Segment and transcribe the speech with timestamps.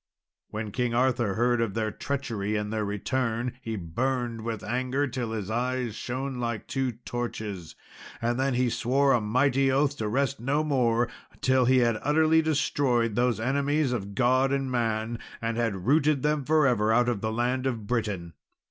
[0.49, 5.31] When King Arthur heard of their treachery and their return, he burned with anger till
[5.31, 7.75] his eyes shone like two torches,
[8.19, 12.41] and then he swore a mighty oath to rest no more until he had utterly
[12.41, 17.21] destroyed those enemies of God and man, and had rooted them for ever out of
[17.21, 18.33] the land of Britain.